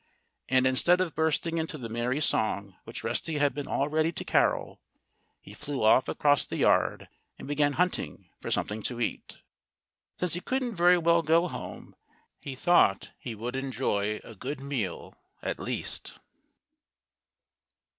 [0.49, 4.23] And instead of bursting into the merry song which Rusty had been all ready to
[4.25, 4.81] carol,
[5.39, 9.37] he flew off across the yard and began hunting for something to eat.
[10.17, 11.95] Since he couldn't very well go home,
[12.39, 16.17] he thought that he might as well enjoy a good meal, at least.